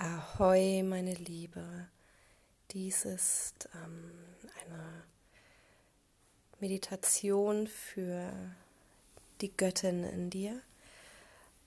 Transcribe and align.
Ahoi, 0.00 0.84
meine 0.84 1.14
Liebe. 1.14 1.88
Dies 2.70 3.04
ist 3.04 3.68
ähm, 3.74 4.12
eine 4.62 5.02
Meditation 6.60 7.66
für 7.66 8.30
die 9.40 9.56
Göttin 9.56 10.04
in 10.04 10.30
dir. 10.30 10.62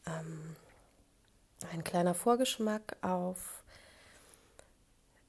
Ähm, 0.07 0.55
ein 1.73 1.83
kleiner 1.83 2.13
Vorgeschmack 2.13 2.95
auf 3.01 3.65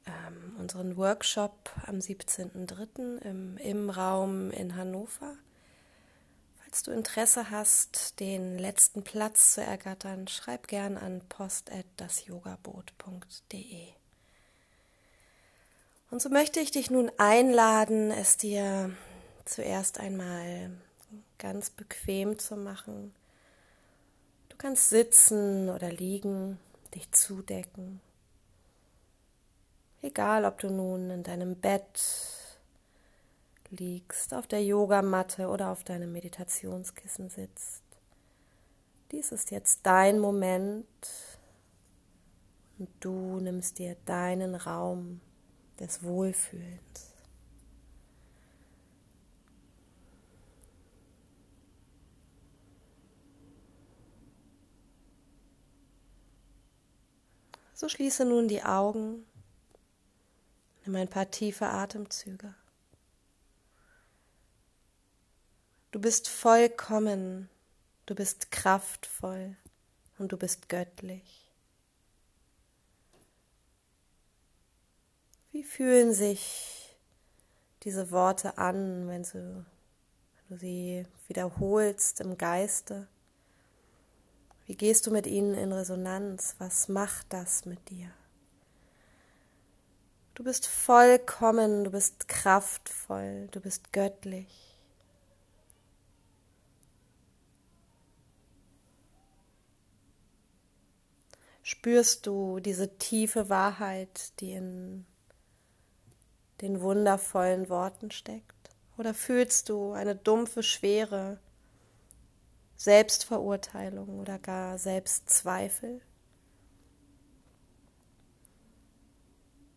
ähm, 0.07 0.55
unseren 0.61 0.96
Workshop 0.96 1.73
am 1.89 1.96
17.03. 1.96 3.19
Im, 3.23 3.57
im 3.57 3.91
Raum 3.91 4.53
in 4.53 4.77
Hannover. 4.77 5.37
Falls 6.73 6.84
du 6.84 6.91
Interesse 6.91 7.50
hast, 7.50 8.18
den 8.18 8.59
letzten 8.59 9.05
Platz 9.05 9.52
zu 9.52 9.61
ergattern, 9.61 10.27
schreib 10.27 10.68
gern 10.68 10.96
an 10.96 11.20
post@dasyogaboot.de. 11.29 13.88
Und 16.11 16.23
so 16.23 16.30
möchte 16.30 16.61
ich 16.61 16.70
dich 16.70 16.91
nun 16.91 17.12
einladen, 17.19 18.11
es 18.11 18.38
dir 18.38 18.97
zuerst 19.45 20.00
einmal 20.00 20.70
ganz 21.37 21.69
bequem 21.69 22.38
zu 22.38 22.56
machen. 22.56 23.14
Du 24.48 24.56
kannst 24.56 24.89
sitzen 24.89 25.69
oder 25.69 25.92
liegen, 25.92 26.59
dich 26.95 27.12
zudecken. 27.12 28.00
Egal, 30.00 30.47
ob 30.47 30.59
du 30.59 30.70
nun 30.70 31.11
in 31.11 31.23
deinem 31.23 31.55
Bett 31.55 32.00
liegst, 33.73 34.35
auf 34.35 34.47
der 34.47 34.62
Yogamatte 34.62 35.49
oder 35.49 35.71
auf 35.71 35.83
deinem 35.83 36.12
Meditationskissen 36.12 37.29
sitzt. 37.29 37.83
Dies 39.11 39.33
ist 39.33 39.51
jetzt 39.51 39.81
dein 39.85 40.19
Moment 40.19 40.87
und 42.79 42.89
du 43.01 43.41
nimmst 43.41 43.79
dir 43.79 43.97
deinen 44.05 44.55
Raum 44.55 45.21
des 45.79 46.03
Wohlfühlens. 46.03 47.12
So 57.75 57.89
schließe 57.89 58.25
nun 58.25 58.47
die 58.47 58.62
Augen, 58.62 59.27
nimm 60.84 60.95
ein 60.95 61.09
paar 61.09 61.29
tiefe 61.31 61.67
Atemzüge. 61.67 62.55
Du 65.93 66.01
bist 66.01 66.27
vollkommen, 66.27 67.51
du 68.07 68.15
bist 68.15 68.51
kraftvoll 68.51 69.57
und 70.17 70.33
du 70.33 70.39
bist 70.39 70.71
göttlich. 70.71 71.53
Wie 75.51 75.63
fühlen 75.63 76.15
sich 76.15 76.97
diese 77.83 78.11
Worte 78.11 78.57
an, 78.57 79.07
wenn 79.07 79.23
du, 79.23 79.67
wenn 80.48 80.48
du 80.48 80.57
sie 80.57 81.07
wiederholst 81.29 82.23
im 82.23 82.39
Geiste? 82.39 83.07
Wie 84.65 84.77
gehst 84.77 85.07
du 85.07 85.11
mit 85.11 85.27
ihnen 85.27 85.55
in 85.55 85.75
Resonanz? 85.75 86.57
Was 86.59 86.89
macht 86.89 87.27
das 87.29 87.67
mit 87.67 87.91
dir? 87.91 88.11
Du 90.35 90.43
bist 90.43 90.67
vollkommen, 90.67 91.85
du 91.85 91.91
bist 91.91 92.29
kraftvoll, 92.29 93.48
du 93.51 93.61
bist 93.61 93.93
göttlich. 93.93 94.72
Spürst 101.73 102.27
du 102.27 102.61
diese 102.61 102.98
tiefe 102.98 103.48
Wahrheit, 103.48 104.39
die 104.41 104.53
in 104.53 105.06
den 106.61 106.83
wundervollen 106.83 107.70
Worten 107.70 108.11
steckt? 108.11 108.77
Oder 108.98 109.14
fühlst 109.14 109.70
du 109.70 109.92
eine 109.92 110.14
dumpfe 110.14 110.63
Schwere, 110.63 111.41
Selbstverurteilung 112.77 114.20
oder 114.20 114.39
gar 114.39 114.77
Selbstzweifel? 114.77 116.02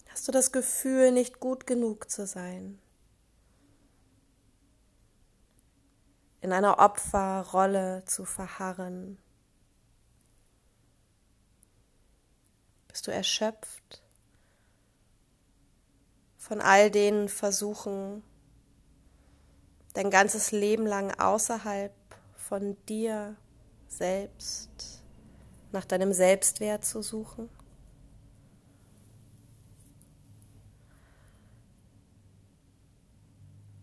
Hast 0.09 0.27
du 0.27 0.33
das 0.33 0.51
Gefühl, 0.51 1.13
nicht 1.13 1.39
gut 1.39 1.65
genug 1.65 2.11
zu 2.11 2.27
sein? 2.27 2.77
In 6.41 6.51
einer 6.51 6.77
Opferrolle 6.79 8.03
zu 8.05 8.25
verharren? 8.25 9.17
Bist 12.95 13.07
du 13.07 13.11
erschöpft 13.11 14.01
von 16.37 16.61
all 16.61 16.89
den 16.89 17.27
Versuchen, 17.27 18.23
dein 19.93 20.09
ganzes 20.09 20.53
Leben 20.53 20.85
lang 20.85 21.11
außerhalb 21.11 21.91
von 22.37 22.77
dir 22.85 23.35
selbst 23.89 25.03
nach 25.73 25.83
deinem 25.83 26.13
Selbstwert 26.13 26.85
zu 26.85 27.01
suchen? 27.01 27.49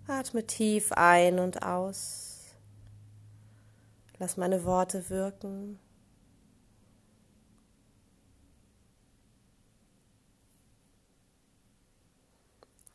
Atme 0.07 0.47
tief 0.47 0.91
ein 0.93 1.39
und 1.39 1.63
aus. 1.63 2.55
Lass 4.17 4.39
meine 4.39 4.65
Worte 4.65 5.11
wirken. 5.11 5.79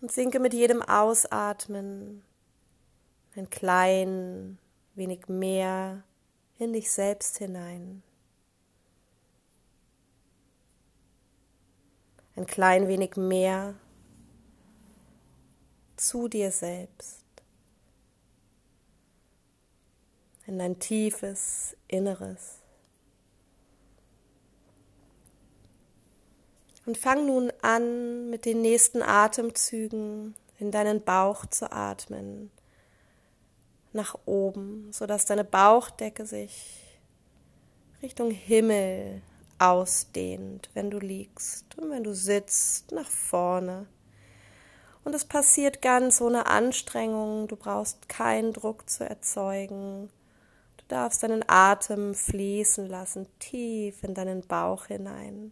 Und 0.02 0.12
sinke 0.12 0.40
mit 0.40 0.54
jedem 0.54 0.82
Ausatmen 0.82 2.24
ein 3.36 3.50
klein 3.50 4.58
wenig 4.96 5.28
mehr 5.28 6.04
in 6.58 6.74
dich 6.74 6.92
selbst 6.92 7.38
hinein. 7.38 8.02
Ein 12.36 12.46
klein 12.46 12.88
wenig 12.88 13.16
mehr 13.16 13.76
zu 15.96 16.28
dir 16.28 16.52
selbst. 16.52 17.24
In 20.46 20.60
dein 20.60 20.80
tiefes 20.80 21.76
Inneres. 21.88 22.60
Und 26.88 26.98
fang 26.98 27.26
nun 27.26 27.52
an, 27.62 28.30
mit 28.30 28.46
den 28.46 28.62
nächsten 28.62 29.02
Atemzügen 29.02 30.36
in 30.58 30.72
deinen 30.72 31.04
Bauch 31.04 31.46
zu 31.46 31.70
atmen, 31.70 32.50
nach 33.92 34.16
oben, 34.26 34.88
sodass 34.94 35.26
deine 35.26 35.44
Bauchdecke 35.44 36.26
sich 36.26 36.86
Richtung 38.02 38.32
Himmel 38.32 39.22
ausdehnt, 39.60 40.70
wenn 40.76 40.90
du 40.90 41.00
liegst 41.00 41.78
und 41.78 41.90
wenn 41.92 42.06
du 42.06 42.16
sitzt, 42.16 42.94
nach 42.94 43.10
vorne. 43.10 43.86
Und 45.04 45.14
es 45.14 45.26
passiert 45.26 45.82
ganz 45.82 46.22
ohne 46.22 46.46
Anstrengung, 46.46 47.50
du 47.50 47.58
brauchst 47.58 48.08
keinen 48.08 48.54
Druck 48.54 48.90
zu 48.90 49.04
erzeugen. 49.04 50.10
Du 50.78 50.86
darfst 50.88 51.22
deinen 51.22 51.44
Atem 51.48 52.16
fließen 52.16 52.88
lassen, 52.88 53.28
tief 53.40 54.04
in 54.04 54.14
deinen 54.14 54.40
Bauch 54.48 54.86
hinein. 54.86 55.52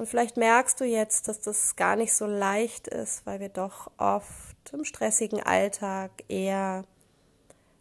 Und 0.00 0.06
vielleicht 0.06 0.38
merkst 0.38 0.80
du 0.80 0.86
jetzt, 0.86 1.28
dass 1.28 1.42
das 1.42 1.76
gar 1.76 1.94
nicht 1.94 2.14
so 2.14 2.24
leicht 2.24 2.88
ist, 2.88 3.26
weil 3.26 3.38
wir 3.38 3.50
doch 3.50 3.90
oft 3.98 4.72
im 4.72 4.86
stressigen 4.86 5.42
Alltag 5.42 6.24
eher 6.26 6.86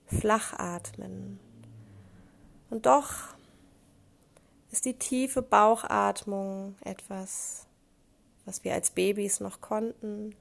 flach 0.06 0.52
atmen. 0.59 1.40
Und 2.69 2.88
doch 2.88 3.13
ist 4.69 4.84
die 4.84 5.00
tiefe 5.00 5.41
Bauchatmung 5.41 6.75
etwas, 6.84 7.68
was 8.44 8.65
wir 8.65 8.74
als 8.74 8.92
Babys 8.92 9.39
noch 9.39 9.62
konnten, 9.62 10.36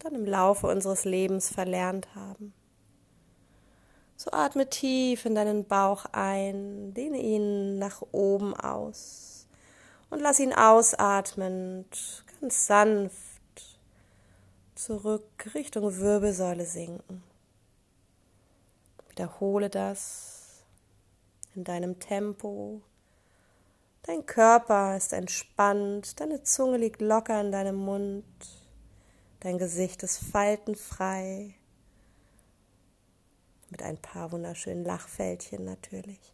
dann 0.00 0.14
im 0.14 0.26
Laufe 0.26 0.66
unseres 0.66 1.06
Lebens 1.06 1.48
verlernt 1.48 2.14
haben. 2.14 2.52
So 4.16 4.32
atme 4.32 4.68
tief 4.68 5.24
in 5.24 5.34
deinen 5.34 5.64
Bauch 5.64 6.04
ein, 6.12 6.92
dehne 6.92 7.22
ihn 7.22 7.78
nach 7.78 8.02
oben 8.12 8.54
aus 8.54 9.33
und 10.14 10.20
lass 10.20 10.38
ihn 10.38 10.52
ausatmend 10.52 12.24
ganz 12.40 12.66
sanft 12.66 13.18
zurück 14.76 15.24
Richtung 15.54 15.96
Wirbelsäule 15.96 16.64
sinken. 16.64 17.24
Wiederhole 19.08 19.70
das 19.70 20.62
in 21.56 21.64
deinem 21.64 21.98
Tempo. 21.98 22.80
Dein 24.02 24.24
Körper 24.24 24.96
ist 24.96 25.12
entspannt, 25.12 26.20
deine 26.20 26.44
Zunge 26.44 26.76
liegt 26.76 27.00
locker 27.00 27.40
in 27.40 27.50
deinem 27.50 27.76
Mund, 27.76 28.24
dein 29.40 29.58
Gesicht 29.58 30.04
ist 30.04 30.18
faltenfrei, 30.18 31.54
mit 33.68 33.82
ein 33.82 33.96
paar 33.96 34.30
wunderschönen 34.30 34.84
Lachfältchen 34.84 35.64
natürlich. 35.64 36.33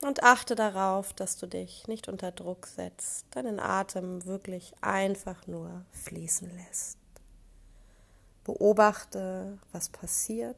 Und 0.00 0.22
achte 0.22 0.54
darauf, 0.54 1.12
dass 1.12 1.36
du 1.36 1.46
dich 1.46 1.88
nicht 1.88 2.08
unter 2.08 2.30
Druck 2.30 2.66
setzt, 2.66 3.26
deinen 3.32 3.58
Atem 3.58 4.24
wirklich 4.26 4.72
einfach 4.80 5.46
nur 5.48 5.84
fließen 5.90 6.48
lässt. 6.56 6.98
Beobachte, 8.44 9.58
was 9.72 9.88
passiert. 9.88 10.56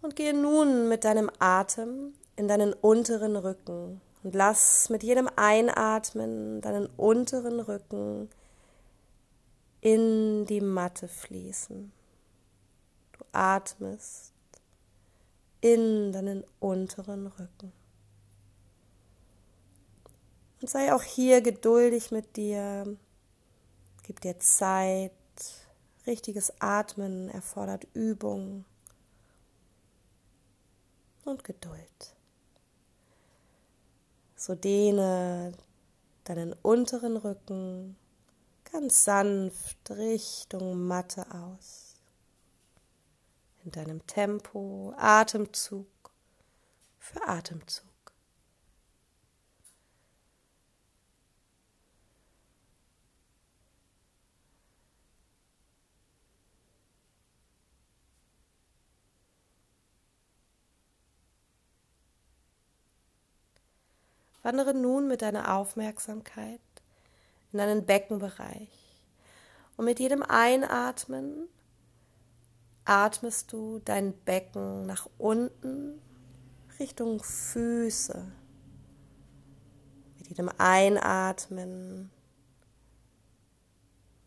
Und 0.00 0.16
gehe 0.16 0.34
nun 0.34 0.88
mit 0.88 1.04
deinem 1.04 1.30
Atem 1.38 2.14
in 2.36 2.48
deinen 2.48 2.72
unteren 2.72 3.36
Rücken 3.36 4.00
und 4.22 4.34
lass 4.34 4.88
mit 4.88 5.02
jedem 5.02 5.30
Einatmen 5.36 6.60
deinen 6.62 6.86
unteren 6.96 7.60
Rücken 7.60 8.30
in 9.80 10.46
die 10.46 10.60
Matte 10.60 11.08
fließen. 11.08 11.92
Du 13.12 13.24
atmest 13.32 14.33
in 15.64 16.12
deinen 16.12 16.44
unteren 16.60 17.26
Rücken. 17.26 17.72
Und 20.60 20.68
sei 20.68 20.92
auch 20.92 21.02
hier 21.02 21.40
geduldig 21.40 22.10
mit 22.10 22.36
dir. 22.36 22.98
Gib 24.02 24.20
dir 24.20 24.38
Zeit. 24.38 25.12
Richtiges 26.06 26.52
Atmen 26.60 27.30
erfordert 27.30 27.86
Übung 27.94 28.66
und 31.24 31.44
Geduld. 31.44 32.14
So 34.36 34.54
dehne 34.54 35.52
deinen 36.24 36.52
unteren 36.52 37.16
Rücken 37.16 37.96
ganz 38.70 39.04
sanft 39.04 39.90
Richtung 39.92 40.86
Matte 40.86 41.24
aus 41.32 41.83
in 43.64 43.70
deinem 43.70 44.06
Tempo, 44.06 44.94
Atemzug 44.96 45.86
für 46.98 47.26
Atemzug. 47.26 47.84
Wandere 64.42 64.74
nun 64.74 65.08
mit 65.08 65.22
deiner 65.22 65.56
Aufmerksamkeit 65.56 66.60
in 67.50 67.58
deinen 67.58 67.86
Beckenbereich 67.86 68.68
und 69.78 69.86
mit 69.86 69.98
jedem 69.98 70.22
Einatmen 70.22 71.48
atmest 72.84 73.52
du 73.52 73.80
dein 73.84 74.12
Becken 74.12 74.86
nach 74.86 75.08
unten 75.18 76.00
Richtung 76.78 77.22
Füße. 77.22 78.24
Mit 80.18 80.28
jedem 80.28 80.50
Einatmen 80.58 82.10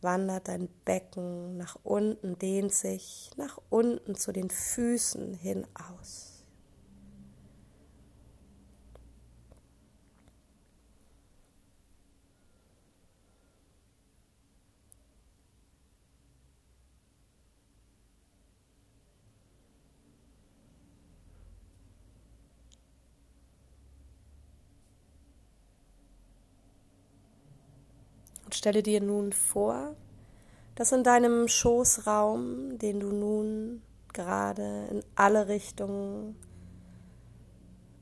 wandert 0.01 0.47
dein 0.47 0.69
Becken 0.85 1.57
nach 1.57 1.77
unten, 1.83 2.37
dehnt 2.37 2.73
sich 2.73 3.31
nach 3.35 3.59
unten 3.69 4.15
zu 4.15 4.31
den 4.31 4.49
Füßen 4.49 5.33
hin 5.33 5.65
aus. 5.73 6.36
Und 28.47 28.55
stelle 28.55 28.81
dir 28.81 29.01
nun 29.01 29.33
vor, 29.33 29.93
dass 30.75 30.93
in 30.93 31.03
deinem 31.03 31.49
Schoßraum, 31.49 32.77
den 32.77 33.01
du 33.01 33.07
nun 33.07 33.81
gerade 34.13 34.87
in 34.89 35.03
alle 35.15 35.49
Richtungen 35.49 36.37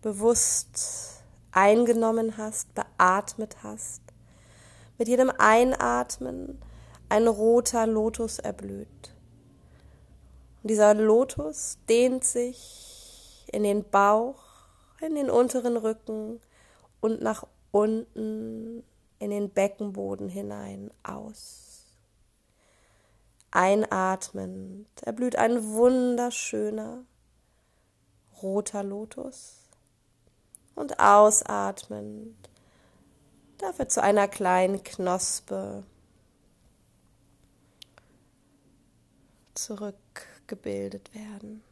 bewusst 0.03 1.23
eingenommen 1.51 2.37
hast, 2.37 2.75
beatmet 2.75 3.63
hast, 3.63 4.03
mit 4.99 5.07
jedem 5.07 5.31
Einatmen 5.35 6.61
ein 7.09 7.27
roter 7.27 7.87
Lotus 7.87 8.37
erblüht. 8.37 9.15
Und 10.61 10.69
dieser 10.69 10.93
Lotus 10.93 11.79
dehnt 11.89 12.23
sich 12.23 13.47
in 13.51 13.63
den 13.63 13.83
Bauch, 13.83 14.43
in 15.01 15.15
den 15.15 15.31
unteren 15.31 15.75
Rücken 15.75 16.39
und 17.01 17.19
nach 17.19 17.47
unten 17.71 18.83
in 19.19 19.29
den 19.29 19.49
Beckenboden 19.49 20.29
hinein 20.29 20.91
aus. 21.03 21.85
Einatmend 23.51 24.87
erblüht 25.03 25.37
ein 25.37 25.63
wunderschöner 25.73 27.05
roter 28.41 28.83
Lotus 28.83 29.69
und 30.75 30.99
ausatmend 30.99 32.35
darf 33.57 33.79
er 33.79 33.87
zu 33.87 34.03
einer 34.03 34.27
kleinen 34.27 34.83
Knospe 34.83 35.83
zurückgebildet 39.53 41.15
werden. 41.15 41.63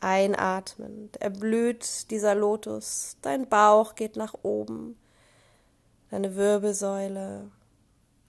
Einatmend 0.00 1.20
erblüht 1.20 2.10
dieser 2.10 2.34
Lotus, 2.34 3.16
dein 3.20 3.48
Bauch 3.48 3.94
geht 3.94 4.16
nach 4.16 4.34
oben, 4.42 4.96
Deine 6.10 6.36
Wirbelsäule 6.36 7.50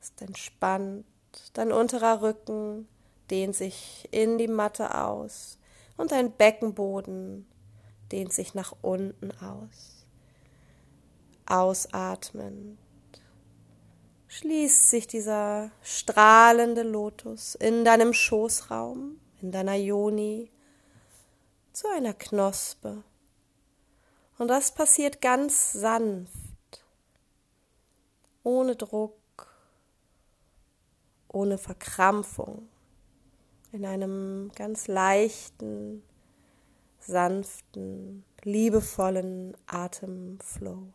ist 0.01 0.21
entspannt, 0.21 1.05
dein 1.53 1.71
unterer 1.71 2.21
Rücken 2.21 2.87
dehnt 3.29 3.55
sich 3.55 4.07
in 4.11 4.37
die 4.37 4.47
Matte 4.47 4.95
aus 4.95 5.57
und 5.95 6.11
dein 6.11 6.31
Beckenboden 6.31 7.47
dehnt 8.11 8.33
sich 8.33 8.53
nach 8.53 8.73
unten 8.81 9.31
aus. 9.39 10.05
Ausatmend 11.45 12.77
schließt 14.27 14.89
sich 14.89 15.07
dieser 15.07 15.71
strahlende 15.81 16.83
Lotus 16.83 17.55
in 17.55 17.85
deinem 17.85 18.13
Schoßraum, 18.13 19.19
in 19.41 19.51
deiner 19.51 19.75
Joni, 19.75 20.51
zu 21.71 21.87
einer 21.87 22.13
Knospe. 22.13 23.03
Und 24.37 24.49
das 24.49 24.73
passiert 24.73 25.21
ganz 25.21 25.71
sanft 25.71 26.48
ohne 28.43 28.75
Druck, 28.75 29.15
ohne 31.27 31.57
Verkrampfung, 31.57 32.67
in 33.71 33.85
einem 33.85 34.51
ganz 34.55 34.87
leichten, 34.87 36.03
sanften, 36.99 38.23
liebevollen 38.43 39.55
Atemflow. 39.67 40.93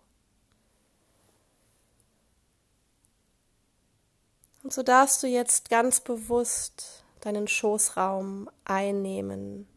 Und 4.63 4.73
so 4.73 4.83
darfst 4.83 5.23
du 5.23 5.27
jetzt 5.27 5.69
ganz 5.69 6.01
bewusst 6.01 7.05
deinen 7.21 7.47
Schoßraum 7.49 8.51
einnehmen, 8.65 9.69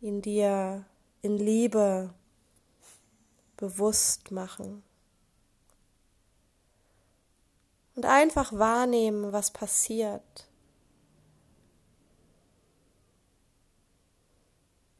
ihn 0.00 0.20
dir 0.20 0.84
in 1.22 1.38
Liebe 1.38 2.12
bewusst 3.56 4.30
machen. 4.30 4.82
Und 7.94 8.06
einfach 8.06 8.52
wahrnehmen, 8.52 9.32
was 9.32 9.50
passiert. 9.50 10.48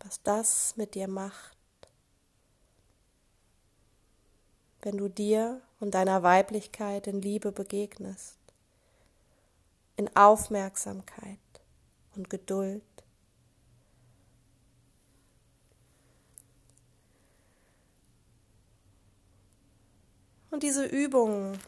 Was 0.00 0.22
das 0.22 0.76
mit 0.76 0.94
dir 0.94 1.08
macht, 1.08 1.56
wenn 4.82 4.98
du 4.98 5.08
dir 5.08 5.62
und 5.80 5.94
deiner 5.94 6.22
Weiblichkeit 6.22 7.06
in 7.06 7.22
Liebe 7.22 7.52
begegnest, 7.52 8.38
in 9.96 10.14
Aufmerksamkeit 10.14 11.38
und 12.14 12.28
Geduld. 12.28 12.82
Und 20.50 20.62
diese 20.62 20.84
Übungen 20.84 21.58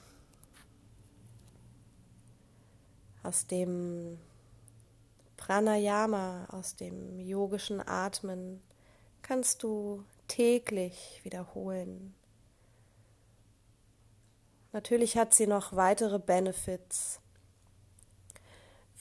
aus 3.26 3.46
dem 3.46 4.18
Pranayama, 5.36 6.46
aus 6.50 6.76
dem 6.76 7.18
yogischen 7.18 7.86
Atmen, 7.86 8.62
kannst 9.22 9.62
du 9.62 10.04
täglich 10.28 11.20
wiederholen. 11.24 12.14
Natürlich 14.72 15.16
hat 15.16 15.34
sie 15.34 15.46
noch 15.46 15.74
weitere 15.74 16.18
Benefits, 16.18 17.20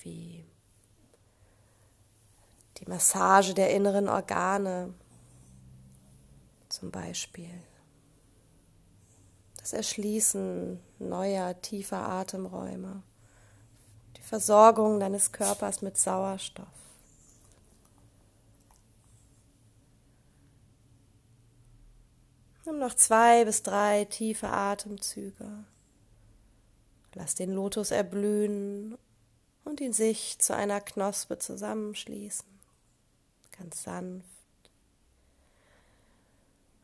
wie 0.01 0.45
Die 2.77 2.89
Massage 2.89 3.53
der 3.53 3.71
inneren 3.73 4.09
Organe 4.09 4.93
zum 6.67 6.91
Beispiel. 6.91 7.51
Das 9.57 9.73
Erschließen 9.73 10.79
neuer, 10.99 11.61
tiefer 11.61 12.07
Atemräume. 12.07 13.03
Die 14.17 14.21
Versorgung 14.21 14.99
deines 14.99 15.31
Körpers 15.31 15.81
mit 15.81 15.97
Sauerstoff. 15.97 16.67
Nimm 22.65 22.79
noch 22.79 22.95
zwei 22.95 23.45
bis 23.45 23.61
drei 23.61 24.05
tiefe 24.05 24.47
Atemzüge. 24.47 25.65
Lass 27.13 27.35
den 27.35 27.51
Lotus 27.51 27.91
erblühen 27.91 28.97
und 29.63 29.79
ihn 29.79 29.93
sich 29.93 30.39
zu 30.39 30.55
einer 30.55 30.81
Knospe 30.81 31.37
zusammenschließen. 31.37 32.47
Ganz 33.57 33.83
sanft. 33.83 34.25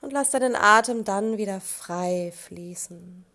Und 0.01 0.13
lass 0.13 0.31
deinen 0.31 0.55
Atem 0.55 1.03
dann 1.03 1.37
wieder 1.37 1.59
frei 1.59 2.31
fließen. 2.35 3.25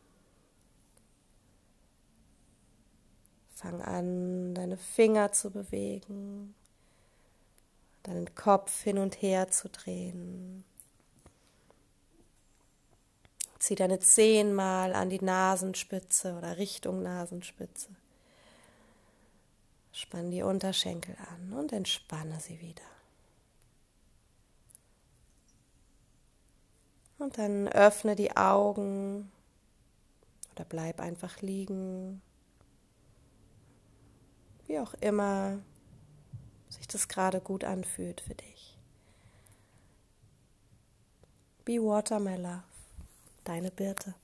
Fang 3.57 3.81
an, 3.81 4.55
deine 4.55 4.77
Finger 4.77 5.33
zu 5.33 5.51
bewegen, 5.51 6.55
deinen 8.03 8.35
Kopf 8.35 8.83
hin 8.83 8.99
und 8.99 9.23
her 9.23 9.51
zu 9.51 9.71
drehen. 9.71 10.63
Zieh 13.59 13.75
deine 13.75 13.99
Zehen 13.99 14.53
mal 14.55 14.95
an 14.95 15.09
die 15.09 15.25
Nasenspitze 15.25 16.37
oder 16.37 16.59
Richtung 16.59 17.03
Nasenspitze. 17.03 17.89
Spann 19.91 20.31
die 20.31 20.43
Unterschenkel 20.43 21.17
an 21.31 21.55
und 21.55 21.73
entspanne 21.73 22.39
sie 22.39 22.61
wieder. 22.61 22.85
Und 27.17 27.39
dann 27.39 27.69
öffne 27.69 28.17
die 28.17 28.37
Augen 28.37 29.33
oder 30.55 30.67
bleib 30.67 31.01
einfach 31.01 31.41
liegen. 31.41 32.21
Wie 34.67 34.79
auch 34.79 34.95
immer 34.95 35.59
sich 36.69 36.89
das 36.89 37.09
gerade 37.09 37.41
gut 37.41 37.65
anfühlt 37.65 38.21
für 38.21 38.35
dich. 38.35 38.77
Be 41.65 41.83
water, 41.83 42.21
my 42.21 42.37
love. 42.37 42.63
Deine 43.45 43.71
Birte. 43.71 44.15